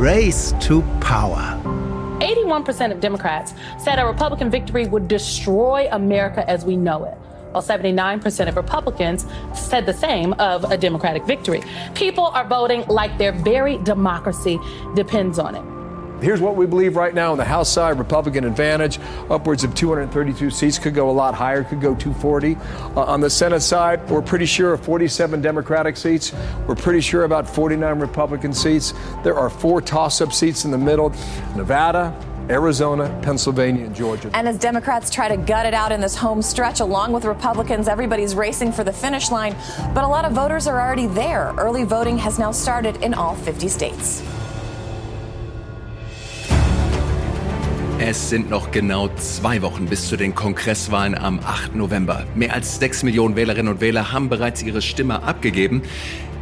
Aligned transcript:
Race 0.00 0.54
to 0.60 0.80
Power. 1.02 1.60
81% 2.20 2.90
of 2.90 3.00
Democrats 3.00 3.52
said 3.78 3.98
a 3.98 4.06
Republican 4.06 4.50
victory 4.50 4.86
would 4.86 5.08
destroy 5.08 5.88
America 5.92 6.48
as 6.48 6.64
we 6.64 6.74
know 6.74 7.04
it. 7.04 7.18
While 7.52 7.62
79% 7.62 8.48
of 8.48 8.56
Republicans 8.56 9.26
said 9.54 9.84
the 9.84 9.92
same 9.92 10.32
of 10.34 10.64
a 10.72 10.78
Democratic 10.78 11.26
victory. 11.26 11.62
People 11.94 12.24
are 12.28 12.46
voting 12.46 12.86
like 12.86 13.18
their 13.18 13.32
very 13.32 13.76
democracy 13.76 14.58
depends 14.94 15.38
on 15.38 15.54
it. 15.54 15.79
Here's 16.20 16.40
what 16.40 16.54
we 16.54 16.66
believe 16.66 16.96
right 16.96 17.14
now 17.14 17.32
on 17.32 17.38
the 17.38 17.44
House 17.44 17.70
side 17.70 17.98
Republican 17.98 18.44
advantage, 18.44 18.98
upwards 19.30 19.64
of 19.64 19.74
232 19.74 20.50
seats, 20.50 20.78
could 20.78 20.94
go 20.94 21.08
a 21.08 21.12
lot 21.12 21.34
higher, 21.34 21.64
could 21.64 21.80
go 21.80 21.94
240. 21.94 22.56
Uh, 22.94 23.00
on 23.04 23.20
the 23.20 23.30
Senate 23.30 23.60
side, 23.60 24.08
we're 24.10 24.20
pretty 24.20 24.46
sure 24.46 24.74
of 24.74 24.84
47 24.84 25.40
Democratic 25.40 25.96
seats. 25.96 26.34
We're 26.66 26.74
pretty 26.74 27.00
sure 27.00 27.24
about 27.24 27.48
49 27.48 27.98
Republican 27.98 28.52
seats. 28.52 28.92
There 29.24 29.34
are 29.34 29.48
four 29.48 29.80
toss 29.80 30.20
up 30.20 30.32
seats 30.32 30.64
in 30.64 30.70
the 30.70 30.78
middle 30.78 31.10
Nevada, 31.56 32.14
Arizona, 32.50 33.18
Pennsylvania, 33.22 33.86
and 33.86 33.94
Georgia. 33.94 34.30
And 34.34 34.46
as 34.48 34.58
Democrats 34.58 35.08
try 35.08 35.28
to 35.28 35.36
gut 35.36 35.66
it 35.66 35.74
out 35.74 35.92
in 35.92 36.00
this 36.00 36.16
home 36.16 36.42
stretch, 36.42 36.80
along 36.80 37.12
with 37.12 37.24
Republicans, 37.24 37.88
everybody's 37.88 38.34
racing 38.34 38.72
for 38.72 38.84
the 38.84 38.92
finish 38.92 39.30
line. 39.30 39.54
But 39.94 40.04
a 40.04 40.08
lot 40.08 40.24
of 40.24 40.32
voters 40.32 40.66
are 40.66 40.80
already 40.80 41.06
there. 41.06 41.54
Early 41.56 41.84
voting 41.84 42.18
has 42.18 42.38
now 42.38 42.50
started 42.50 42.96
in 43.02 43.14
all 43.14 43.36
50 43.36 43.68
states. 43.68 44.22
Es 48.02 48.30
sind 48.30 48.48
noch 48.48 48.70
genau 48.70 49.08
zwei 49.16 49.60
Wochen 49.60 49.84
bis 49.84 50.08
zu 50.08 50.16
den 50.16 50.34
Kongresswahlen 50.34 51.14
am 51.14 51.38
8. 51.38 51.76
November. 51.76 52.24
Mehr 52.34 52.54
als 52.54 52.78
6 52.78 53.02
Millionen 53.02 53.36
Wählerinnen 53.36 53.70
und 53.70 53.82
Wähler 53.82 54.10
haben 54.10 54.30
bereits 54.30 54.62
ihre 54.62 54.80
Stimme 54.80 55.22
abgegeben. 55.22 55.82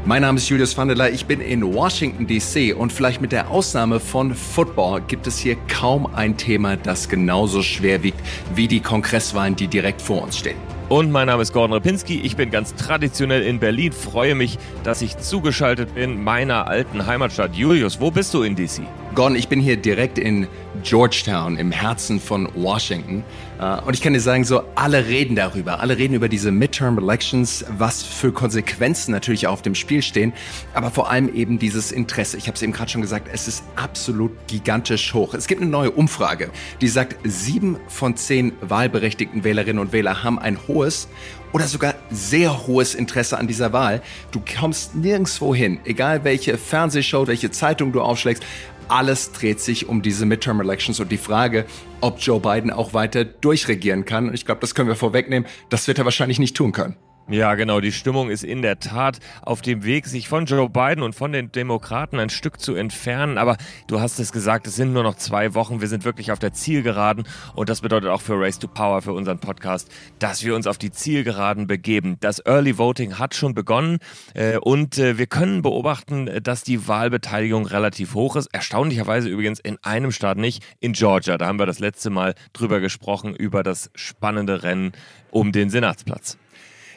Mein 0.05 0.23
Name 0.23 0.39
ist 0.39 0.49
Julius 0.49 0.79
Vandeler, 0.79 1.11
ich 1.11 1.27
bin 1.27 1.41
in 1.41 1.75
Washington, 1.75 2.29
D.C. 2.29 2.73
und 2.75 2.93
vielleicht 2.93 3.21
mit 3.21 3.33
der 3.33 3.51
Ausnahme 3.51 3.99
von 3.99 4.37
Football 4.37 5.03
gibt 5.09 5.27
es 5.27 5.37
hier 5.37 5.57
kaum 5.67 6.07
ein 6.15 6.37
Thema, 6.37 6.77
das 6.77 7.09
genauso 7.09 7.63
schwer 7.63 8.05
wiegt 8.05 8.21
wie 8.55 8.69
die 8.69 8.79
Kongresswahlen, 8.79 9.57
die 9.57 9.67
direkt 9.67 10.01
vor 10.01 10.23
uns 10.23 10.39
stehen. 10.39 10.57
Und 10.89 11.11
mein 11.11 11.27
Name 11.27 11.43
ist 11.43 11.53
Gordon 11.53 11.75
Repinski. 11.75 12.21
Ich 12.21 12.35
bin 12.37 12.51
ganz 12.51 12.75
traditionell 12.75 13.43
in 13.43 13.59
Berlin. 13.59 13.93
Freue 13.93 14.35
mich, 14.35 14.59
dass 14.85 15.03
ich 15.03 15.19
zugeschaltet 15.19 15.95
bin 15.95 16.25
meiner 16.25 16.67
alten 16.67 17.07
Heimatstadt. 17.07 17.55
Julius, 17.55 18.01
wo 18.01 18.11
bist 18.11 18.33
du 18.33 18.43
in 18.43 18.57
DC? 18.57 18.81
Gordon, 19.15 19.37
ich 19.37 19.49
bin 19.49 19.61
hier 19.61 19.77
direkt 19.77 20.17
in 20.17 20.47
Georgetown 20.83 21.57
im 21.57 21.71
Herzen 21.71 22.21
von 22.21 22.49
Washington. 22.55 23.25
Äh, 23.61 23.81
und 23.83 23.95
ich 23.95 24.03
kann 24.03 24.13
dir 24.13 24.21
sagen, 24.21 24.45
so 24.45 24.63
alle 24.75 25.07
reden 25.07 25.37
darüber. 25.37 25.81
Alle 25.81 25.99
reden 25.99 26.15
über 26.15 26.29
diese 26.29 26.51
Midterm 26.51 26.99
Elections, 26.99 27.65
was 27.77 28.03
für 28.03 28.33
Konsequenzen 28.33 29.13
natürlich 29.13 29.47
auf 29.47 29.63
dem 29.63 29.75
Spiel 29.75 30.03
stehen. 30.03 30.33
Aber 30.75 30.91
vor 30.91 31.11
allem 31.11 31.35
eben 31.35 31.59
dieses 31.59 31.93
Interesse. 31.93 32.37
Ich 32.37 32.47
habe 32.47 32.57
es 32.57 32.63
eben 32.63 32.73
gerade 32.73 32.91
schon 32.91 33.03
gesagt, 33.03 33.29
es 33.33 33.49
ist 33.49 33.65
absolut 33.77 34.33
gigantisch 34.47 35.15
hoch. 35.15 35.35
Es 35.35 35.47
gibt 35.47 35.61
eine 35.61 35.71
neue 35.71 35.91
Umfrage, 35.91 36.51
die 36.81 36.89
sagt, 36.89 37.17
sieben 37.25 37.79
von 37.89 38.17
zehn 38.17 38.53
wahlberechtigten 38.61 39.45
Wählerinnen 39.45 39.81
und 39.81 39.93
Wähler 39.93 40.23
haben 40.23 40.39
ein 40.39 40.59
hohes 40.69 41.09
oder 41.53 41.67
sogar 41.67 41.95
sehr 42.11 42.67
hohes 42.67 42.95
Interesse 42.95 43.39
an 43.39 43.47
dieser 43.47 43.73
Wahl. 43.73 44.03
Du 44.31 44.41
kommst 44.59 44.95
nirgendwo 44.95 45.55
hin, 45.55 45.81
egal 45.85 46.25
welche 46.25 46.59
Fernsehshow, 46.59 47.27
welche 47.27 47.51
Zeitung 47.51 47.93
du 47.93 48.03
aufschlägst 48.03 48.45
alles 48.89 49.33
dreht 49.33 49.61
sich 49.61 49.89
um 49.89 50.03
diese 50.03 50.27
Midterm 50.27 50.61
Elections 50.61 50.78
und 51.01 51.11
die 51.11 51.19
Frage, 51.19 51.65
ob 52.01 52.21
Joe 52.21 52.41
Biden 52.41 52.71
auch 52.71 52.95
weiter 52.95 53.25
durchregieren 53.25 54.05
kann. 54.05 54.29
Und 54.29 54.35
ich 54.35 54.45
glaube, 54.47 54.61
das 54.61 54.75
können 54.75 54.89
wir 54.89 54.97
vorwegnehmen. 54.97 55.49
Das 55.69 55.89
wird 55.89 55.99
er 55.99 56.05
wahrscheinlich 56.05 56.39
nicht 56.39 56.57
tun 56.57 56.73
können. 56.73 56.97
Ja, 57.31 57.57
genau. 57.57 57.81
Die 57.81 57.93
Stimmung 57.93 58.31
ist 58.31 58.43
in 58.43 58.63
der 58.63 58.79
Tat 58.79 59.19
auf 59.43 59.61
dem 59.61 59.85
Weg, 59.85 60.07
sich 60.07 60.29
von 60.29 60.47
Joe 60.47 60.71
Biden 60.71 61.03
und 61.03 61.15
von 61.15 61.31
den 61.31 61.53
Demokraten 61.53 62.19
ein 62.19 62.31
Stück 62.31 62.59
zu 62.59 62.75
entfernen. 62.75 63.37
Aber 63.37 63.59
du 63.87 64.01
hast 64.01 64.19
es 64.19 64.33
gesagt, 64.33 64.67
es 64.67 64.77
sind 64.77 64.95
nur 64.95 65.03
noch 65.03 65.15
zwei 65.17 65.53
Wochen. 65.53 65.83
Wir 65.83 65.89
sind 65.89 66.07
wirklich 66.07 66.33
auf 66.33 66.39
der 66.39 66.55
Zielgeraden. 66.55 67.29
Und 67.55 67.69
das 67.69 67.83
bedeutet 67.83 68.09
auch 68.09 68.23
für 68.23 68.41
Race 68.41 68.59
to 68.59 68.67
Power, 68.67 69.03
für 69.03 69.13
unseren 69.13 69.41
Podcast, 69.41 69.91
dass 70.19 70.43
wir 70.43 70.55
uns 70.55 70.67
auf 70.67 70.79
die 70.79 70.91
Zielgeraden 70.91 71.67
begeben. 71.67 72.17
Das 72.21 72.39
Early 72.47 72.79
Voting 72.79 73.19
hat 73.19 73.35
schon 73.35 73.53
begonnen. 73.53 73.99
Äh, 74.33 74.57
und 74.57 74.97
äh, 74.97 75.19
wir 75.19 75.27
können 75.27 75.61
beobachten, 75.61 76.31
dass 76.43 76.63
die 76.63 76.89
Wahlbeteiligung 76.89 77.67
relativ 77.67 78.15
hoch 78.15 78.37
ist. 78.37 78.47
Erstaunlicherweise 78.55 79.29
übrigens 79.29 79.61
in 79.61 79.77
einem 79.83 80.13
Staat 80.13 80.39
nicht, 80.39 80.65
in 80.81 80.95
Georgia. 80.95 81.37
Da 81.37 81.47
haben 81.47 81.59
wir 81.59 81.67
das 81.67 81.79
letzte 81.79 82.09
Mal 82.09 82.35
drüber 82.55 82.81
gesprochen, 82.81 83.35
über 83.35 83.63
das 83.63 83.91
spannende 83.95 84.63
Rennen 84.63 84.93
um 85.31 85.53
den 85.53 85.69
Senatsplatz. 85.69 86.39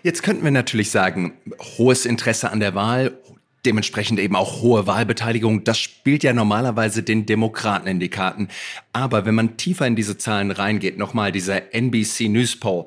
Jetzt 0.04 0.24
könnten 0.24 0.44
wir 0.44 0.52
natürlich 0.52 0.90
sagen, 0.90 1.34
hohes 1.78 2.06
Interesse 2.06 2.52
an 2.52 2.60
der 2.60 2.74
Wahl, 2.74 3.18
dementsprechend 3.66 4.20
eben 4.20 4.36
auch 4.36 4.62
hohe 4.62 4.88
Wahlbeteiligung, 4.88 5.64
das 5.64 5.78
spielt 5.78 6.24
ja 6.24 6.34
normalerweise 6.34 7.04
den 7.04 7.28
Demokraten 7.28 7.88
in 7.88 8.00
die 8.00 8.10
Karten. 8.10 8.48
Aber 8.94 9.26
wenn 9.26 9.36
man 9.36 9.58
tiefer 9.58 9.86
in 9.86 9.96
diese 9.96 10.18
Zahlen 10.18 10.50
reingeht, 10.50 10.98
nochmal 10.98 11.32
dieser 11.32 11.74
NBC 11.74 12.30
News 12.30 12.60
Poll, 12.60 12.86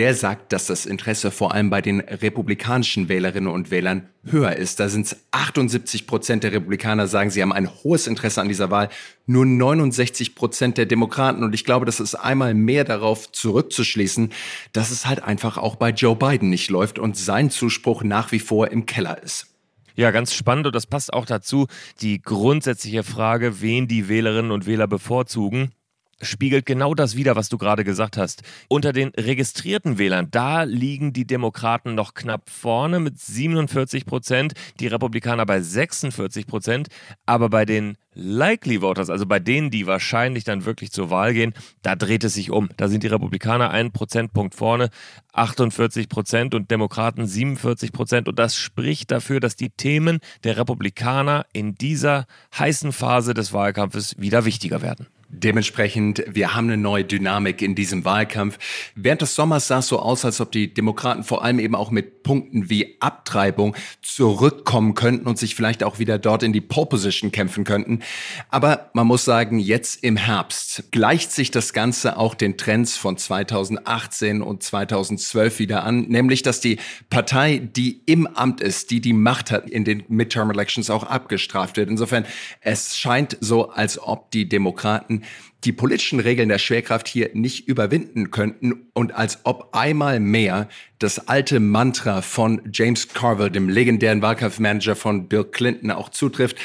der 0.00 0.14
sagt, 0.14 0.54
dass 0.54 0.64
das 0.64 0.86
Interesse 0.86 1.30
vor 1.30 1.52
allem 1.52 1.68
bei 1.68 1.82
den 1.82 2.00
republikanischen 2.00 3.10
Wählerinnen 3.10 3.52
und 3.52 3.70
Wählern 3.70 4.08
höher 4.24 4.56
ist. 4.56 4.80
Da 4.80 4.88
sind 4.88 5.04
es 5.04 5.16
78 5.30 6.06
Prozent 6.06 6.42
der 6.42 6.52
Republikaner 6.52 7.06
sagen, 7.06 7.28
sie 7.28 7.42
haben 7.42 7.52
ein 7.52 7.68
hohes 7.68 8.06
Interesse 8.06 8.40
an 8.40 8.48
dieser 8.48 8.70
Wahl. 8.70 8.88
Nur 9.26 9.44
69 9.44 10.34
Prozent 10.34 10.78
der 10.78 10.86
Demokraten. 10.86 11.44
Und 11.44 11.54
ich 11.54 11.66
glaube, 11.66 11.84
das 11.84 12.00
ist 12.00 12.14
einmal 12.14 12.54
mehr 12.54 12.84
darauf 12.84 13.30
zurückzuschließen, 13.30 14.32
dass 14.72 14.90
es 14.90 15.04
halt 15.04 15.22
einfach 15.22 15.58
auch 15.58 15.76
bei 15.76 15.90
Joe 15.90 16.16
Biden 16.16 16.48
nicht 16.48 16.70
läuft 16.70 16.98
und 16.98 17.18
sein 17.18 17.50
Zuspruch 17.50 18.02
nach 18.02 18.32
wie 18.32 18.40
vor 18.40 18.70
im 18.70 18.86
Keller 18.86 19.22
ist. 19.22 19.48
Ja, 19.96 20.12
ganz 20.12 20.32
spannend 20.32 20.64
und 20.64 20.74
das 20.74 20.86
passt 20.86 21.12
auch 21.12 21.26
dazu, 21.26 21.66
die 22.00 22.22
grundsätzliche 22.22 23.02
Frage, 23.02 23.60
wen 23.60 23.86
die 23.86 24.08
Wählerinnen 24.08 24.50
und 24.50 24.64
Wähler 24.64 24.86
bevorzugen 24.86 25.72
spiegelt 26.20 26.66
genau 26.66 26.94
das 26.94 27.16
wider, 27.16 27.36
was 27.36 27.48
du 27.48 27.58
gerade 27.58 27.84
gesagt 27.84 28.16
hast. 28.16 28.42
Unter 28.68 28.92
den 28.92 29.10
registrierten 29.16 29.98
Wählern, 29.98 30.28
da 30.30 30.62
liegen 30.62 31.12
die 31.12 31.26
Demokraten 31.26 31.94
noch 31.94 32.14
knapp 32.14 32.48
vorne 32.50 33.00
mit 33.00 33.18
47 33.18 34.06
Prozent, 34.06 34.52
die 34.78 34.86
Republikaner 34.86 35.46
bei 35.46 35.60
46 35.60 36.46
Prozent. 36.46 36.88
Aber 37.26 37.48
bei 37.48 37.64
den 37.64 37.96
Likely 38.14 38.82
Voters, 38.82 39.08
also 39.08 39.24
bei 39.24 39.38
denen, 39.38 39.70
die 39.70 39.86
wahrscheinlich 39.86 40.42
dann 40.44 40.64
wirklich 40.64 40.90
zur 40.90 41.10
Wahl 41.10 41.32
gehen, 41.32 41.54
da 41.82 41.94
dreht 41.94 42.24
es 42.24 42.34
sich 42.34 42.50
um. 42.50 42.68
Da 42.76 42.88
sind 42.88 43.04
die 43.04 43.08
Republikaner 43.08 43.70
einen 43.70 43.92
Prozentpunkt 43.92 44.54
vorne, 44.54 44.90
48 45.32 46.08
Prozent 46.08 46.54
und 46.54 46.70
Demokraten 46.70 47.26
47 47.26 47.92
Prozent. 47.92 48.28
Und 48.28 48.38
das 48.38 48.56
spricht 48.56 49.10
dafür, 49.12 49.38
dass 49.38 49.54
die 49.54 49.70
Themen 49.70 50.18
der 50.42 50.56
Republikaner 50.56 51.46
in 51.52 51.76
dieser 51.76 52.26
heißen 52.58 52.92
Phase 52.92 53.32
des 53.32 53.52
Wahlkampfes 53.52 54.16
wieder 54.18 54.44
wichtiger 54.44 54.82
werden. 54.82 55.06
Dementsprechend, 55.32 56.24
wir 56.26 56.54
haben 56.56 56.66
eine 56.66 56.76
neue 56.76 57.04
Dynamik 57.04 57.62
in 57.62 57.76
diesem 57.76 58.04
Wahlkampf. 58.04 58.58
Während 58.96 59.22
des 59.22 59.36
Sommers 59.36 59.68
sah 59.68 59.78
es 59.78 59.86
so 59.86 60.00
aus, 60.00 60.24
als 60.24 60.40
ob 60.40 60.50
die 60.50 60.74
Demokraten 60.74 61.22
vor 61.22 61.44
allem 61.44 61.60
eben 61.60 61.76
auch 61.76 61.92
mit 61.92 62.24
Punkten 62.24 62.68
wie 62.68 62.96
Abtreibung 63.00 63.76
zurückkommen 64.02 64.94
könnten 64.94 65.28
und 65.28 65.38
sich 65.38 65.54
vielleicht 65.54 65.84
auch 65.84 66.00
wieder 66.00 66.18
dort 66.18 66.42
in 66.42 66.52
die 66.52 66.60
Pole 66.60 66.86
Position 66.86 67.30
kämpfen 67.30 67.62
könnten. 67.62 67.99
Aber 68.48 68.90
man 68.94 69.06
muss 69.06 69.24
sagen, 69.24 69.58
jetzt 69.58 70.02
im 70.02 70.16
Herbst 70.16 70.90
gleicht 70.90 71.32
sich 71.32 71.50
das 71.50 71.72
Ganze 71.72 72.16
auch 72.16 72.34
den 72.34 72.56
Trends 72.56 72.96
von 72.96 73.16
2018 73.16 74.42
und 74.42 74.62
2012 74.62 75.58
wieder 75.58 75.84
an, 75.84 76.02
nämlich 76.08 76.42
dass 76.42 76.60
die 76.60 76.78
Partei, 77.08 77.58
die 77.58 78.02
im 78.06 78.26
Amt 78.26 78.60
ist, 78.60 78.90
die 78.90 79.00
die 79.00 79.12
Macht 79.12 79.50
hat, 79.50 79.68
in 79.68 79.84
den 79.84 80.04
Midterm 80.08 80.50
Elections 80.50 80.90
auch 80.90 81.04
abgestraft 81.04 81.76
wird. 81.76 81.90
Insofern, 81.90 82.24
es 82.60 82.96
scheint 82.96 83.36
so, 83.40 83.70
als 83.70 84.00
ob 84.00 84.30
die 84.30 84.48
Demokraten 84.48 85.22
die 85.64 85.72
politischen 85.72 86.20
Regeln 86.20 86.48
der 86.48 86.58
Schwerkraft 86.58 87.06
hier 87.06 87.30
nicht 87.34 87.68
überwinden 87.68 88.30
könnten 88.30 88.86
und 88.94 89.14
als 89.14 89.40
ob 89.44 89.74
einmal 89.74 90.20
mehr 90.20 90.68
das 90.98 91.28
alte 91.28 91.60
Mantra 91.60 92.22
von 92.22 92.62
James 92.72 93.08
Carville, 93.08 93.50
dem 93.50 93.68
legendären 93.68 94.22
Wahlkampfmanager 94.22 94.96
von 94.96 95.28
Bill 95.28 95.44
Clinton, 95.44 95.90
auch 95.90 96.08
zutrifft. 96.08 96.56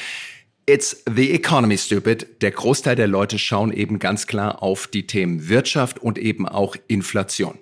It's 0.68 1.04
the 1.08 1.32
economy, 1.32 1.78
stupid. 1.78 2.42
Der 2.42 2.50
Großteil 2.50 2.96
der 2.96 3.06
Leute 3.06 3.38
schauen 3.38 3.72
eben 3.72 4.00
ganz 4.00 4.26
klar 4.26 4.64
auf 4.64 4.88
die 4.88 5.06
Themen 5.06 5.48
Wirtschaft 5.48 6.00
und 6.00 6.18
eben 6.18 6.48
auch 6.48 6.76
Inflation. 6.88 7.60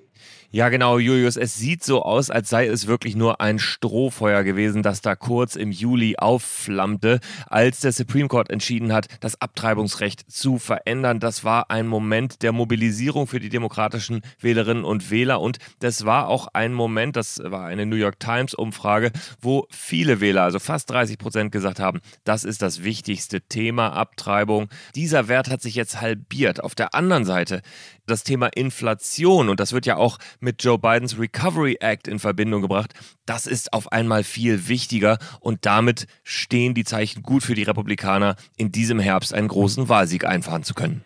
Ja, 0.56 0.70
genau, 0.70 1.00
Julius. 1.00 1.36
Es 1.36 1.56
sieht 1.56 1.84
so 1.84 2.04
aus, 2.04 2.30
als 2.30 2.48
sei 2.48 2.68
es 2.68 2.86
wirklich 2.86 3.16
nur 3.16 3.42
ein 3.42 3.58
Strohfeuer 3.58 4.44
gewesen, 4.44 4.84
das 4.84 5.02
da 5.02 5.16
kurz 5.16 5.56
im 5.56 5.72
Juli 5.72 6.16
aufflammte, 6.16 7.22
als 7.48 7.80
der 7.80 7.92
Supreme 7.92 8.28
Court 8.28 8.52
entschieden 8.52 8.94
hat, 8.94 9.08
das 9.20 9.42
Abtreibungsrecht 9.42 10.32
zu 10.32 10.60
verändern. 10.60 11.20
Das 11.20 11.44
war 11.44 11.72
ein 11.72 11.88
Moment 11.88 12.44
der 12.44 12.52
Mobilisierung 12.52 13.26
für 13.26 13.40
die 13.40 13.50
demokratischen 13.50 14.22
Wählerinnen 14.42 14.84
und 14.84 15.10
Wähler 15.10 15.42
und 15.42 15.58
das 15.80 16.06
war 16.06 16.28
auch 16.28 16.50
ein 16.54 16.72
Moment, 16.72 17.16
das 17.16 17.42
war 17.44 17.66
eine 17.66 17.88
New 17.88 17.96
York 17.96 18.20
Times 18.20 18.54
Umfrage, 18.54 19.12
wo 19.42 19.66
viele 19.72 20.22
Wähler, 20.22 20.44
also 20.44 20.60
fast 20.60 20.88
30 20.92 21.18
Prozent 21.18 21.52
gesagt 21.52 21.80
haben, 21.80 22.00
das 22.26 22.44
ist 22.44 22.62
das 22.62 22.84
wichtigste 22.84 23.42
Thema 23.42 23.94
Abtreibung. 23.94 24.70
Dieser 24.94 25.28
Wert 25.28 25.50
hat 25.50 25.64
sich 25.64 25.74
jetzt 25.74 26.00
halbiert. 26.00 26.64
Auf 26.64 26.76
der 26.76 26.94
anderen 26.94 27.26
Seite 27.26 27.64
das 28.06 28.24
Thema 28.24 28.48
Inflation 28.48 29.50
und 29.50 29.60
das 29.60 29.74
wird 29.74 29.86
ja 29.86 29.98
auch 29.98 30.20
mit 30.44 30.64
Joe 30.64 30.78
Bidens 30.78 31.18
Recovery 31.18 31.78
Act 31.80 32.08
in 32.08 32.20
Verbindung 32.20 32.62
gebracht. 32.62 32.94
Das 33.26 33.48
ist 33.48 33.74
auf 33.74 33.92
einmal 33.92 34.24
viel 34.24 34.68
wichtiger 34.68 35.18
und 35.40 35.66
damit 35.66 36.06
stehen 36.24 36.74
die 36.74 36.84
Zeichen 36.84 37.24
gut 37.24 37.44
für 37.44 37.56
die 37.56 37.64
Republikaner, 37.64 38.36
in 38.58 38.72
diesem 38.72 39.00
Herbst 39.00 39.34
einen 39.34 39.48
großen 39.48 39.90
Wahlsieg 39.90 40.26
einfahren 40.26 40.64
zu 40.64 40.74
können. 40.74 41.04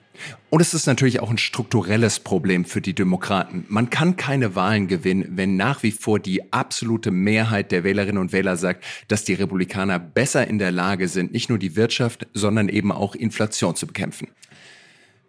Und 0.50 0.62
es 0.62 0.74
ist 0.74 0.88
natürlich 0.88 1.20
auch 1.20 1.30
ein 1.30 1.38
strukturelles 1.38 2.20
Problem 2.20 2.66
für 2.66 2.82
die 2.82 2.96
Demokraten. 2.96 3.66
Man 3.68 3.90
kann 3.90 4.16
keine 4.16 4.56
Wahlen 4.56 4.88
gewinnen, 4.88 5.26
wenn 5.36 5.58
nach 5.58 5.84
wie 5.84 5.92
vor 5.92 6.20
die 6.20 6.52
absolute 6.52 7.12
Mehrheit 7.12 7.72
der 7.72 7.84
Wählerinnen 7.84 8.20
und 8.20 8.32
Wähler 8.32 8.58
sagt, 8.58 8.84
dass 9.08 9.26
die 9.26 9.36
Republikaner 9.36 10.00
besser 10.00 10.48
in 10.48 10.58
der 10.58 10.72
Lage 10.72 11.08
sind, 11.08 11.34
nicht 11.34 11.50
nur 11.50 11.60
die 11.60 11.76
Wirtschaft, 11.76 12.28
sondern 12.34 12.70
eben 12.70 12.92
auch 12.92 13.14
Inflation 13.14 13.76
zu 13.76 13.86
bekämpfen. 13.86 14.30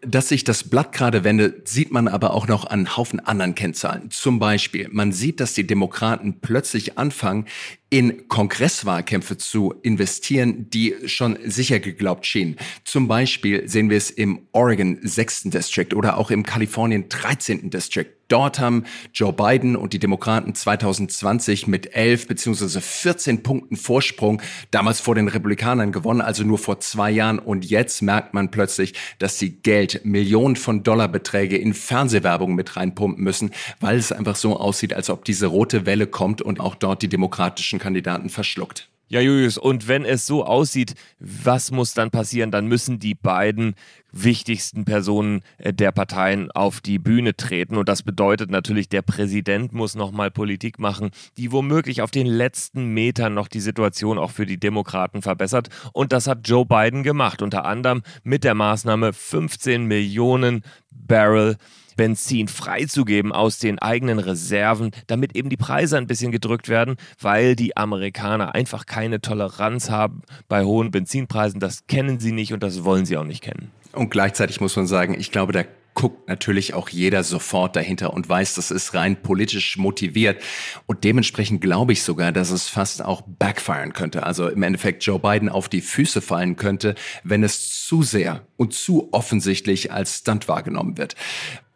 Dass 0.01 0.29
sich 0.29 0.45
das 0.45 0.65
Blatt 0.65 0.93
gerade 0.93 1.25
wendet, 1.25 1.69
sieht 1.69 1.91
man 1.91 2.07
aber 2.07 2.33
auch 2.33 2.47
noch 2.47 2.67
an 2.67 2.97
Haufen 2.97 3.19
anderen 3.21 3.55
Kennzahlen. 3.55 4.11
Zum 4.11 4.39
Beispiel, 4.39 4.89
man 4.91 5.13
sieht, 5.13 5.41
dass 5.41 5.55
die 5.55 5.67
Demokraten 5.67 6.41
plötzlich 6.41 6.99
anfangen, 6.99 7.47
in 7.91 8.29
Kongresswahlkämpfe 8.29 9.39
zu 9.39 9.75
investieren, 9.83 10.69
die 10.71 10.95
schon 11.07 11.39
sicher 11.45 11.81
geglaubt 11.81 12.27
schienen. 12.27 12.57
Zum 12.85 13.09
Beispiel 13.09 13.69
sehen 13.69 13.89
wir 13.89 13.97
es 13.97 14.11
im 14.11 14.47
Oregon 14.53 14.99
6. 15.03 15.45
District 15.45 15.95
oder 15.95 16.19
auch 16.19 16.31
im 16.31 16.43
Kalifornien 16.43 17.09
13. 17.09 17.71
District. 17.71 18.19
Dort 18.29 18.59
haben 18.59 18.85
Joe 19.15 19.33
Biden 19.33 19.75
und 19.75 19.95
die 19.95 19.99
Demokraten 19.99 20.55
2020 20.55 21.67
mit 21.67 21.95
11 21.95 22.29
beziehungsweise 22.29 22.83
14 22.83 23.43
Punkten 23.43 23.77
Vorsprung 23.77 24.43
damals 24.71 25.01
vor 25.01 25.15
den 25.15 25.29
Republikanern 25.29 25.93
gewonnen, 25.93 26.21
also 26.21 26.45
nur 26.45 26.59
vor 26.59 26.79
zwei 26.81 27.11
Jahren. 27.11 27.39
Und 27.39 27.65
jetzt 27.65 28.03
merkt 28.03 28.35
man 28.35 28.51
plötzlich, 28.51 28.93
dass 29.19 29.39
sie 29.39 29.63
Geld, 29.63 30.05
Millionen 30.05 30.57
von 30.57 30.83
Dollarbeträge 30.83 31.57
in 31.57 31.73
Fernsehwerbung 31.73 32.55
mit 32.55 32.77
reinpumpen 32.77 33.25
müssen, 33.25 33.51
weil 33.81 33.97
es 33.97 34.13
einfach 34.13 34.37
so 34.37 34.59
aussieht, 34.59 34.93
als 34.93 35.09
ob 35.09 35.25
diese 35.25 35.47
rote 35.47 35.87
Welle 35.87 36.07
kommt 36.07 36.43
und 36.43 36.61
auch 36.61 36.75
dort 36.75 37.01
die 37.01 37.09
demokratischen 37.09 37.78
demokratischen 37.79 37.89
Kandidaten 37.89 38.29
verschluckt. 38.29 38.89
Ja, 39.11 39.23
Julius, 39.23 39.57
und 39.57 39.89
wenn 39.89 40.05
es 40.05 40.27
so 40.27 40.45
aussieht, 40.45 40.95
was 41.19 41.71
muss 41.71 41.95
dann 41.95 42.11
passieren? 42.11 42.51
Dann 42.51 42.67
müssen 42.67 42.99
die 42.99 43.15
beiden 43.15 43.75
wichtigsten 44.13 44.85
Personen 44.85 45.41
äh, 45.57 45.73
der 45.73 45.93
Parteien 45.93 46.51
auf 46.51 46.83
die 46.83 46.99
Bühne 46.99 47.35
treten. 47.35 47.79
Und 47.79 47.89
das 47.89 48.03
bedeutet 48.03 48.51
natürlich, 48.51 48.91
der 48.91 49.01
Präsident 49.01 49.73
muss 49.73 49.95
nochmal 49.95 50.31
Politik 50.31 50.79
machen, 50.79 51.11
die 51.39 51.53
womöglich 51.53 52.03
auf 52.03 52.11
den 52.11 52.27
letzten 52.27 52.93
Metern 52.93 53.33
noch 53.33 53.49
die 53.49 53.61
Situation 53.61 54.19
auch 54.19 54.31
für 54.31 54.45
die 54.45 54.61
Demokraten 54.61 55.23
verbessert. 55.23 55.71
Und 55.95 56.13
das 56.13 56.27
hat 56.27 56.47
Joe 56.47 56.67
Biden 56.67 57.03
gemacht, 57.03 57.41
unter 57.41 57.65
anderem 57.65 58.03
mit 58.25 58.45
der 58.45 58.55
Maßnahme 58.55 59.15
15 59.15 59.85
Millionen 59.85 60.63
Barrel 60.91 61.57
Benzin 61.99 62.49
freizugeben 62.49 63.33
aus 63.33 63.59
den 63.59 63.79
eigenen 63.79 64.21
Reserven, 64.21 64.93
damit 65.09 65.37
eben 65.37 65.51
die 65.51 65.59
Preise 65.59 65.99
ein 65.99 66.07
bisschen 66.07 66.33
gedrückt 66.33 66.71
werden, 66.71 66.97
weil 67.21 67.57
die 67.57 67.77
Amerikaner 67.77 68.55
einfach 68.55 68.87
keine 68.87 69.21
Toleranz 69.21 69.91
haben 69.91 70.23
bei 70.49 70.65
hohen 70.65 70.91
Benzinpreisen. 70.91 71.61
Das 71.61 71.87
kennen 71.89 72.21
sie 72.21 72.33
nicht 72.33 72.55
und 72.55 72.63
das 72.63 72.85
wollen 72.85 73.05
sie 73.05 73.19
auch 73.19 73.25
nicht 73.25 73.43
kennen. 73.43 73.71
Und 73.93 74.11
gleichzeitig 74.11 74.61
muss 74.61 74.77
man 74.77 74.87
sagen, 74.87 75.19
ich 75.19 75.33
glaube, 75.33 75.53
da 75.53 75.65
guckt 75.99 76.29
natürlich 76.29 76.75
auch 76.75 76.91
jeder 76.91 77.25
sofort 77.25 77.75
dahinter 77.75 78.15
und 78.15 78.29
weiß, 78.29 78.55
das 78.55 78.71
ist 78.71 78.95
rein 78.95 79.21
politisch 79.21 79.77
motiviert. 79.77 80.41
Und 80.87 81.03
dementsprechend 81.03 81.61
glaube 81.61 81.93
ich 81.93 82.05
sogar, 82.05 82.31
dass 82.31 82.51
es 82.51 82.69
fast 82.69 83.05
auch 83.05 83.23
backfiren 83.27 83.93
könnte. 83.95 84.23
Also 84.23 84.49
im 84.49 84.63
Endeffekt 84.63 85.03
Joe 85.03 85.19
Biden 85.19 85.49
auf 85.49 85.69
die 85.69 85.81
Füße 85.81 86.21
fallen 86.21 86.55
könnte, 86.55 86.95
wenn 87.25 87.43
es 87.43 87.85
zu 87.85 88.05
sehr 88.05 88.47
und 88.57 88.75
zu 88.75 89.09
offensichtlich 89.11 89.91
als 89.91 90.19
Stunt 90.19 90.47
wahrgenommen 90.47 90.99
wird. 90.99 91.17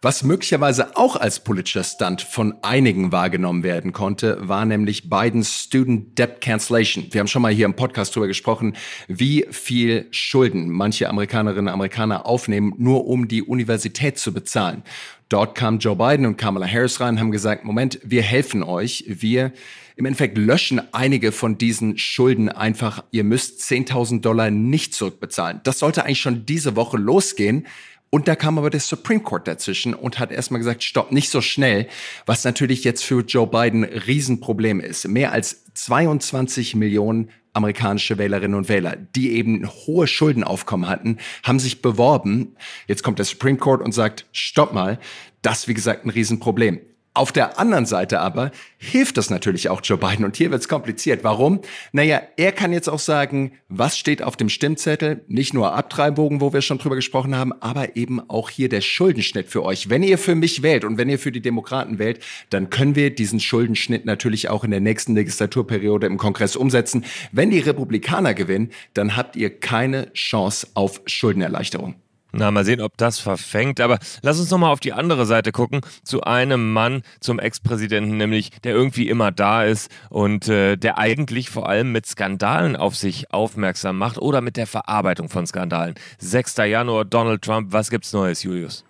Was 0.05 0.25
möglicherweise 0.25 0.97
auch 0.97 1.15
als 1.15 1.39
politischer 1.39 1.85
Stunt 1.85 2.23
von 2.23 2.57
einigen 2.63 3.13
wahrgenommen 3.13 3.63
werden 3.63 3.93
konnte, 3.93 4.37
war 4.41 4.65
nämlich 4.65 5.09
Bidens 5.09 5.63
Student 5.63 6.19
Debt 6.19 6.41
Cancellation. 6.41 7.07
Wir 7.13 7.21
haben 7.21 7.29
schon 7.29 7.41
mal 7.41 7.53
hier 7.53 7.67
im 7.67 7.77
Podcast 7.77 8.11
darüber 8.11 8.27
gesprochen, 8.27 8.75
wie 9.07 9.47
viel 9.53 10.09
Schulden 10.11 10.71
manche 10.71 11.09
Amerikanerinnen 11.09 11.69
und 11.69 11.73
Amerikaner 11.73 12.27
aufnehmen, 12.27 12.75
nur 12.79 13.07
um 13.07 13.29
die 13.29 13.45
Universität 13.45 14.19
zu 14.19 14.35
bezahlen. 14.35 14.83
Dort 15.29 15.55
kam 15.55 15.79
Joe 15.79 15.95
Biden 15.95 16.27
und 16.27 16.37
Kamala 16.37 16.67
Harris 16.67 16.99
rein, 16.99 17.21
haben 17.21 17.31
gesagt, 17.31 17.65
Moment, 17.65 18.01
wir 18.03 18.23
helfen 18.23 18.65
euch. 18.65 19.05
Wir 19.07 19.53
im 19.95 20.07
Endeffekt 20.07 20.37
löschen 20.37 20.81
einige 20.93 21.31
von 21.31 21.59
diesen 21.59 21.97
Schulden 21.97 22.49
einfach. 22.49 23.05
Ihr 23.13 23.23
müsst 23.23 23.61
10.000 23.63 24.21
Dollar 24.21 24.51
nicht 24.51 24.95
zurückbezahlen. 24.95 25.61
Das 25.63 25.79
sollte 25.79 26.05
eigentlich 26.05 26.21
schon 26.21 26.45
diese 26.45 26.75
Woche 26.75 26.97
losgehen. 26.97 27.67
Und 28.15 28.29
da 28.29 28.37
kam 28.37 28.59
aber 28.59 28.69
der 28.69 28.81
Supreme 28.81 29.21
Court 29.21 29.49
dazwischen 29.49 29.95
und 29.95 30.19
hat 30.19 30.31
erstmal 30.31 30.59
gesagt, 30.59 30.85
stopp, 30.85 31.13
nicht 31.13 31.31
so 31.31 31.41
schnell, 31.41 31.89
was 32.27 32.45
natürlich 32.45 32.85
jetzt 32.85 33.03
für 33.03 33.23
Joe 33.23 33.47
Biden 33.47 33.85
ein 33.85 33.99
Riesenproblem 34.01 34.81
ist. 34.81 35.09
Mehr 35.09 35.33
als 35.33 35.65
22 35.73 36.75
Millionen 36.77 37.31
amerikanische 37.55 38.19
Wählerinnen 38.19 38.59
und 38.59 38.69
Wähler, 38.69 38.97
die 38.97 39.33
eben 39.33 39.67
hohe 39.67 40.07
Schuldenaufkommen 40.07 40.91
hatten, 40.91 41.17
haben 41.43 41.59
sich 41.59 41.81
beworben. 41.81 42.55
Jetzt 42.87 43.03
kommt 43.03 43.19
der 43.19 43.25
Supreme 43.25 43.57
Court 43.57 43.81
und 43.81 43.93
sagt, 43.93 44.27
stopp 44.33 44.75
mal, 44.75 44.99
das 45.41 45.67
wie 45.67 45.75
gesagt 45.75 46.05
ein 46.05 46.11
Riesenproblem. 46.11 46.81
Auf 47.15 47.31
der 47.31 47.59
anderen 47.59 47.85
Seite 47.85 48.21
aber 48.21 48.53
hilft 48.79 49.19
das 49.19 49.29
natürlich 49.29 49.69
auch 49.69 49.83
Joe 49.85 49.99
Biden. 49.99 50.25
Und 50.25 50.35
hier 50.37 50.51
wird 50.51 50.63
es 50.63 50.69
kompliziert. 50.69 51.25
Warum? 51.25 51.61
Naja, 51.93 52.23
er 52.39 52.53
kann 52.53 52.73
jetzt 52.73 52.89
auch 52.89 52.99
sagen, 52.99 53.53
was 53.69 53.99
steht 53.99 54.23
auf 54.23 54.39
dem 54.39 54.49
Stimmzettel? 54.49 55.23
Nicht 55.29 55.53
nur 55.53 55.75
Abtreibungen, 55.75 56.41
wo 56.41 56.55
wir 56.55 56.63
schon 56.63 56.79
drüber 56.79 56.97
gesprochen 56.97 57.37
haben, 57.37 57.53
aber 57.61 57.97
eben 57.97 58.31
auch 58.31 58.49
hier 58.49 58.71
der 58.71 58.81
Schuldenschnitt 58.81 59.51
für 59.51 59.63
euch. 59.63 59.91
Wenn 59.91 60.03
ihr 60.03 60.17
für 60.17 60.35
mich 60.35 60.63
wählt 60.63 60.85
und 60.85 60.97
wenn 60.97 61.11
ihr 61.11 61.19
für 61.19 61.33
die 61.33 61.43
Demokraten 61.43 61.99
wählt, 61.99 62.21
dann 62.49 62.71
können 62.71 62.97
wir 62.97 63.15
diesen 63.15 63.41
Schuldenschnitt 63.41 64.07
natürlich 64.07 64.49
auch 64.49 64.65
in 64.65 64.71
der 64.71 64.81
nächsten 64.81 65.15
Legislaturperiode 65.15 66.07
im 66.07 66.17
Kongress 66.17 66.57
umsetzen. 66.57 67.05
Wenn 67.31 67.51
die 67.51 67.59
Republikaner 67.59 68.33
gewinnen, 68.33 68.71
dann 68.95 69.17
habt 69.17 69.37
ihr 69.37 69.51
keine 69.51 70.11
Chance 70.15 70.69
auf 70.73 71.03
Schuldenerleichterung. 71.05 72.02
Na, 72.33 72.51
mal 72.51 72.65
sehen, 72.65 72.81
ob 72.81 72.97
das 72.97 73.19
verfängt. 73.19 73.81
Aber 73.81 73.99
lass 74.23 74.41
uns 74.41 74.51
nochmal 74.51 74.73
auf 74.73 74.81
die 74.81 74.93
andere 74.93 75.27
Seite 75.27 75.53
gucken. 75.53 75.83
Zu 76.03 76.23
einem 76.23 76.73
Mann, 76.73 77.03
zum 77.21 77.39
Ex-Präsidenten, 77.39 78.17
nämlich, 78.17 78.51
der 78.63 78.73
irgendwie 78.73 79.09
immer 79.09 79.31
da 79.31 79.65
ist 79.65 79.91
und 80.09 80.49
äh, 80.49 80.77
der 80.77 80.99
eigentlich 80.99 81.51
vor 81.51 81.69
allem 81.69 81.93
mit 81.93 82.07
Skandalen 82.07 82.75
auf 82.77 82.97
sich 82.97 83.33
aufmerksam 83.33 83.99
macht 83.99 84.19
oder 84.19 84.41
mit 84.41 84.57
der 84.57 84.67
Verarbeitung 84.67 85.29
von 85.29 85.47
Skandalen. 85.47 85.95
6. 86.19 86.57
Januar, 86.57 87.05
Donald 87.05 87.43
Trump. 87.43 87.73
Was 87.73 87.91
gibt's 87.91 88.13
Neues, 88.13 88.43
Julius? 88.43 88.85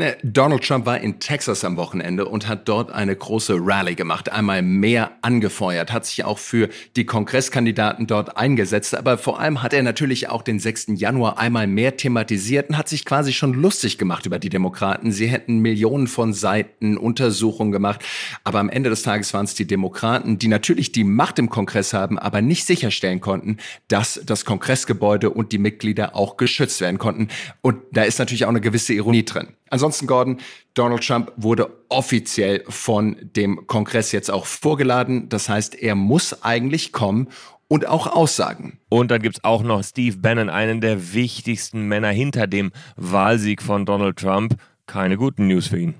Ne, 0.00 0.16
Donald 0.22 0.64
Trump 0.64 0.86
war 0.86 0.98
in 0.98 1.20
Texas 1.20 1.62
am 1.62 1.76
Wochenende 1.76 2.24
und 2.24 2.48
hat 2.48 2.66
dort 2.70 2.90
eine 2.90 3.14
große 3.14 3.58
Rallye 3.60 3.96
gemacht, 3.96 4.32
einmal 4.32 4.62
mehr 4.62 5.10
angefeuert, 5.20 5.92
hat 5.92 6.06
sich 6.06 6.24
auch 6.24 6.38
für 6.38 6.70
die 6.96 7.04
Kongresskandidaten 7.04 8.06
dort 8.06 8.38
eingesetzt, 8.38 8.94
aber 8.94 9.18
vor 9.18 9.40
allem 9.40 9.62
hat 9.62 9.74
er 9.74 9.82
natürlich 9.82 10.30
auch 10.30 10.40
den 10.40 10.58
6. 10.58 10.92
Januar 10.94 11.38
einmal 11.38 11.66
mehr 11.66 11.98
thematisiert 11.98 12.70
und 12.70 12.78
hat 12.78 12.88
sich 12.88 13.04
quasi 13.04 13.34
schon 13.34 13.52
lustig 13.52 13.98
gemacht 13.98 14.24
über 14.24 14.38
die 14.38 14.48
Demokraten. 14.48 15.12
Sie 15.12 15.26
hätten 15.26 15.58
Millionen 15.58 16.06
von 16.06 16.32
Seiten 16.32 16.96
Untersuchungen 16.96 17.70
gemacht, 17.70 18.02
aber 18.42 18.58
am 18.58 18.70
Ende 18.70 18.88
des 18.88 19.02
Tages 19.02 19.34
waren 19.34 19.44
es 19.44 19.52
die 19.52 19.66
Demokraten, 19.66 20.38
die 20.38 20.48
natürlich 20.48 20.92
die 20.92 21.04
Macht 21.04 21.38
im 21.38 21.50
Kongress 21.50 21.92
haben, 21.92 22.18
aber 22.18 22.40
nicht 22.40 22.64
sicherstellen 22.64 23.20
konnten, 23.20 23.58
dass 23.88 24.18
das 24.24 24.46
Kongressgebäude 24.46 25.28
und 25.28 25.52
die 25.52 25.58
Mitglieder 25.58 26.16
auch 26.16 26.38
geschützt 26.38 26.80
werden 26.80 26.96
konnten. 26.96 27.28
Und 27.60 27.82
da 27.92 28.04
ist 28.04 28.18
natürlich 28.18 28.46
auch 28.46 28.48
eine 28.48 28.62
gewisse 28.62 28.94
Ironie 28.94 29.26
drin. 29.26 29.48
Ansonsten, 29.70 30.06
Gordon, 30.06 30.38
Donald 30.74 31.06
Trump 31.06 31.32
wurde 31.36 31.70
offiziell 31.88 32.64
von 32.68 33.16
dem 33.36 33.66
Kongress 33.66 34.12
jetzt 34.12 34.30
auch 34.30 34.44
vorgeladen. 34.44 35.28
Das 35.28 35.48
heißt, 35.48 35.76
er 35.76 35.94
muss 35.94 36.42
eigentlich 36.42 36.92
kommen 36.92 37.28
und 37.68 37.86
auch 37.86 38.08
aussagen. 38.08 38.80
Und 38.88 39.12
dann 39.12 39.22
gibt's 39.22 39.44
auch 39.44 39.62
noch 39.62 39.84
Steve 39.84 40.16
Bannon, 40.18 40.50
einen 40.50 40.80
der 40.80 41.14
wichtigsten 41.14 41.86
Männer 41.86 42.08
hinter 42.08 42.48
dem 42.48 42.72
Wahlsieg 42.96 43.62
von 43.62 43.86
Donald 43.86 44.18
Trump. 44.18 44.56
Keine 44.86 45.16
guten 45.16 45.46
News 45.46 45.68
für 45.68 45.78
ihn. 45.78 45.94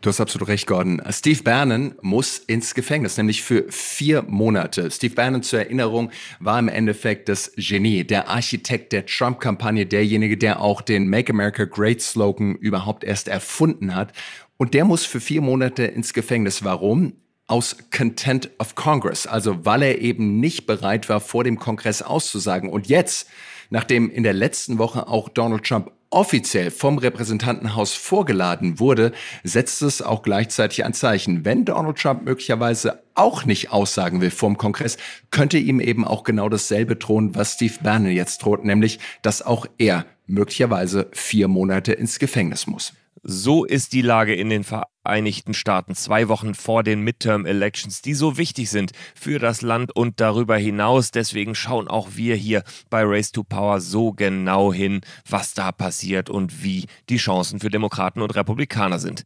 Du 0.00 0.10
hast 0.10 0.20
absolut 0.20 0.48
recht, 0.48 0.66
Gordon. 0.66 1.02
Steve 1.10 1.42
Bannon 1.42 1.94
muss 2.02 2.38
ins 2.38 2.74
Gefängnis, 2.74 3.16
nämlich 3.16 3.42
für 3.42 3.64
vier 3.68 4.22
Monate. 4.22 4.90
Steve 4.90 5.14
Bannon 5.14 5.42
zur 5.42 5.60
Erinnerung 5.60 6.10
war 6.38 6.58
im 6.58 6.68
Endeffekt 6.68 7.28
das 7.28 7.52
Genie, 7.56 8.04
der 8.04 8.28
Architekt 8.28 8.92
der 8.92 9.06
Trump-Kampagne, 9.06 9.86
derjenige, 9.86 10.36
der 10.36 10.60
auch 10.60 10.82
den 10.82 11.08
Make 11.08 11.32
America 11.32 11.64
Great 11.64 12.00
Slogan 12.00 12.54
überhaupt 12.54 13.02
erst 13.02 13.28
erfunden 13.28 13.94
hat. 13.94 14.12
Und 14.56 14.74
der 14.74 14.84
muss 14.84 15.04
für 15.04 15.20
vier 15.20 15.40
Monate 15.40 15.84
ins 15.84 16.12
Gefängnis. 16.12 16.62
Warum? 16.62 17.14
aus 17.48 17.76
Content 17.90 18.50
of 18.58 18.74
Congress, 18.74 19.26
also 19.26 19.64
weil 19.64 19.82
er 19.82 20.00
eben 20.00 20.38
nicht 20.38 20.66
bereit 20.66 21.08
war, 21.08 21.18
vor 21.18 21.44
dem 21.44 21.58
Kongress 21.58 22.02
auszusagen. 22.02 22.68
Und 22.68 22.88
jetzt, 22.88 23.28
nachdem 23.70 24.10
in 24.10 24.22
der 24.22 24.34
letzten 24.34 24.78
Woche 24.78 25.08
auch 25.08 25.30
Donald 25.30 25.64
Trump 25.64 25.90
offiziell 26.10 26.70
vom 26.70 26.98
Repräsentantenhaus 26.98 27.92
vorgeladen 27.92 28.80
wurde, 28.80 29.12
setzt 29.44 29.82
es 29.82 30.00
auch 30.00 30.22
gleichzeitig 30.22 30.84
ein 30.84 30.94
Zeichen. 30.94 31.44
Wenn 31.44 31.64
Donald 31.64 31.98
Trump 31.98 32.24
möglicherweise 32.24 33.02
auch 33.14 33.44
nicht 33.44 33.70
aussagen 33.70 34.20
will 34.20 34.30
vom 34.30 34.56
Kongress, 34.56 34.96
könnte 35.30 35.58
ihm 35.58 35.80
eben 35.80 36.04
auch 36.04 36.22
genau 36.24 36.48
dasselbe 36.48 36.96
drohen, 36.96 37.34
was 37.34 37.54
Steve 37.54 37.74
Bannon 37.82 38.12
jetzt 38.12 38.44
droht, 38.44 38.64
nämlich, 38.64 39.00
dass 39.22 39.42
auch 39.42 39.66
er 39.78 40.06
möglicherweise 40.26 41.08
vier 41.12 41.48
Monate 41.48 41.92
ins 41.92 42.18
Gefängnis 42.18 42.66
muss. 42.66 42.92
So 43.22 43.64
ist 43.64 43.92
die 43.92 44.02
Lage 44.02 44.34
in 44.34 44.50
den 44.50 44.64
Vereinigten 44.64 45.54
Staaten 45.54 45.94
zwei 45.94 46.28
Wochen 46.28 46.54
vor 46.54 46.82
den 46.82 47.00
Midterm 47.00 47.46
Elections, 47.46 48.02
die 48.02 48.14
so 48.14 48.38
wichtig 48.38 48.70
sind 48.70 48.92
für 49.14 49.38
das 49.38 49.62
Land 49.62 49.94
und 49.94 50.20
darüber 50.20 50.56
hinaus. 50.56 51.10
Deswegen 51.10 51.54
schauen 51.54 51.88
auch 51.88 52.10
wir 52.14 52.36
hier 52.36 52.62
bei 52.90 53.02
Race 53.04 53.32
to 53.32 53.42
Power 53.42 53.80
so 53.80 54.12
genau 54.12 54.72
hin, 54.72 55.00
was 55.28 55.54
da 55.54 55.72
passiert 55.72 56.30
und 56.30 56.62
wie 56.62 56.86
die 57.08 57.16
Chancen 57.16 57.60
für 57.60 57.70
Demokraten 57.70 58.22
und 58.22 58.34
Republikaner 58.34 58.98
sind. 58.98 59.24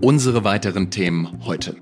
Unsere 0.00 0.44
weiteren 0.44 0.90
Themen 0.90 1.44
heute. 1.44 1.76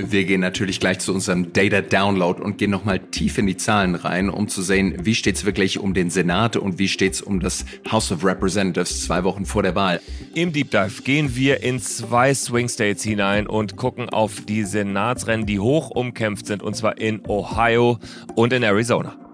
Wir 0.00 0.24
gehen 0.24 0.40
natürlich 0.40 0.78
gleich 0.78 1.00
zu 1.00 1.12
unserem 1.12 1.52
Data 1.52 1.80
Download 1.80 2.40
und 2.40 2.56
gehen 2.56 2.70
nochmal 2.70 3.00
tief 3.00 3.36
in 3.36 3.48
die 3.48 3.56
Zahlen 3.56 3.96
rein, 3.96 4.30
um 4.30 4.46
zu 4.46 4.62
sehen, 4.62 4.94
wie 5.02 5.16
steht 5.16 5.34
es 5.34 5.44
wirklich 5.44 5.80
um 5.80 5.92
den 5.92 6.08
Senat 6.08 6.56
und 6.56 6.78
wie 6.78 6.86
steht 6.86 7.14
es 7.14 7.20
um 7.20 7.40
das 7.40 7.64
House 7.90 8.12
of 8.12 8.24
Representatives 8.24 9.02
zwei 9.02 9.24
Wochen 9.24 9.44
vor 9.44 9.64
der 9.64 9.74
Wahl. 9.74 10.00
Im 10.34 10.52
Deep 10.52 10.70
Dive 10.70 11.02
gehen 11.02 11.34
wir 11.34 11.64
in 11.64 11.80
zwei 11.80 12.32
Swing 12.32 12.68
States 12.68 13.02
hinein 13.02 13.48
und 13.48 13.74
gucken 13.74 14.08
auf 14.08 14.40
die 14.42 14.62
Senatsrennen, 14.62 15.46
die 15.46 15.58
hoch 15.58 15.90
umkämpft 15.90 16.46
sind, 16.46 16.62
und 16.62 16.76
zwar 16.76 17.00
in 17.00 17.26
Ohio 17.26 17.98
und 18.36 18.52
in 18.52 18.62
Arizona. 18.62 19.27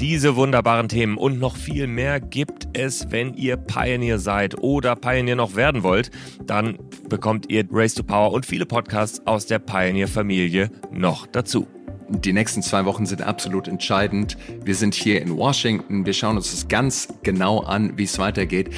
Diese 0.00 0.34
wunderbaren 0.34 0.88
Themen 0.88 1.18
und 1.18 1.38
noch 1.38 1.56
viel 1.56 1.86
mehr 1.86 2.20
gibt 2.20 2.68
es, 2.72 3.10
wenn 3.10 3.34
ihr 3.34 3.58
Pioneer 3.58 4.18
seid 4.18 4.58
oder 4.62 4.96
Pioneer 4.96 5.36
noch 5.36 5.56
werden 5.56 5.82
wollt. 5.82 6.10
Dann 6.42 6.78
bekommt 7.10 7.50
ihr 7.50 7.66
Race 7.70 7.92
to 7.92 8.02
Power 8.02 8.32
und 8.32 8.46
viele 8.46 8.64
Podcasts 8.64 9.20
aus 9.26 9.44
der 9.44 9.58
Pioneer-Familie 9.58 10.70
noch 10.90 11.26
dazu. 11.26 11.68
Die 12.12 12.32
nächsten 12.32 12.60
zwei 12.60 12.84
Wochen 12.86 13.06
sind 13.06 13.22
absolut 13.22 13.68
entscheidend. 13.68 14.36
Wir 14.64 14.74
sind 14.74 14.94
hier 14.94 15.22
in 15.22 15.36
Washington. 15.36 16.04
Wir 16.04 16.12
schauen 16.12 16.36
uns 16.36 16.50
das 16.50 16.66
ganz 16.66 17.06
genau 17.22 17.60
an, 17.60 17.96
wie 17.98 18.02
es 18.02 18.18
weitergeht. 18.18 18.70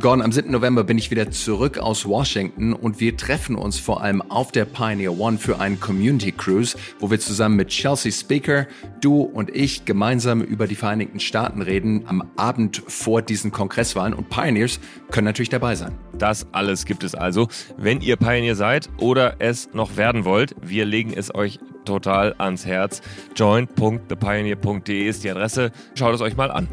Gordon, 0.00 0.22
am 0.22 0.32
7. 0.32 0.50
November 0.50 0.84
bin 0.84 0.96
ich 0.96 1.10
wieder 1.10 1.30
zurück 1.30 1.78
aus 1.78 2.06
Washington 2.06 2.72
und 2.72 2.98
wir 2.98 3.16
treffen 3.16 3.56
uns 3.56 3.78
vor 3.78 4.02
allem 4.02 4.22
auf 4.22 4.52
der 4.52 4.64
Pioneer 4.64 5.18
One 5.18 5.36
für 5.38 5.60
einen 5.60 5.80
Community 5.80 6.32
Cruise, 6.32 6.76
wo 6.98 7.10
wir 7.10 7.20
zusammen 7.20 7.56
mit 7.56 7.68
Chelsea 7.68 8.10
Speaker, 8.10 8.66
du 9.02 9.20
und 9.20 9.54
ich 9.54 9.84
gemeinsam 9.84 10.40
über 10.40 10.66
die 10.66 10.74
Vereinigten 10.74 11.20
Staaten 11.20 11.62
reden 11.62 12.04
am 12.06 12.22
Abend 12.36 12.82
vor 12.86 13.20
diesen 13.22 13.50
Kongresswahlen 13.50 14.14
und 14.14 14.30
Pioneers 14.30 14.80
können 15.10 15.26
natürlich 15.26 15.48
dabei 15.50 15.74
sein. 15.74 15.92
Das 16.18 16.46
alles 16.52 16.84
gibt 16.84 17.04
es 17.04 17.14
also. 17.14 17.48
Wenn 17.76 18.00
ihr 18.00 18.16
Pioneer 18.16 18.56
seid 18.56 18.88
oder 18.98 19.36
es 19.40 19.70
noch 19.72 19.96
werden 19.96 20.24
wollt, 20.24 20.54
wir 20.60 20.84
legen 20.84 21.12
es 21.14 21.34
euch 21.34 21.60
total 21.88 22.34
ans 22.38 22.64
Herz. 22.66 23.02
join.thepioneer.de 23.34 25.08
ist 25.08 25.24
die 25.24 25.30
Adresse. 25.30 25.72
Schaut 25.94 26.14
es 26.14 26.20
euch 26.20 26.36
mal 26.36 26.50
an. 26.50 26.68